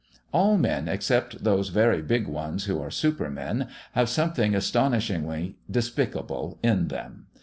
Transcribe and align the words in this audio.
All 0.31 0.57
men, 0.57 0.87
except 0.87 1.43
those 1.43 1.69
very 1.69 2.01
big 2.01 2.27
ones 2.27 2.65
who 2.65 2.81
are 2.81 2.89
supermen, 2.89 3.67
have 3.91 4.09
something 4.09 4.55
astonishingly 4.55 5.57
despicable 5.69 6.57
in 6.63 6.87
them. 6.87 7.27